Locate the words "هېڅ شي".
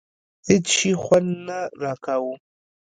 0.47-0.91